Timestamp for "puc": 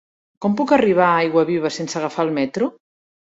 0.61-0.71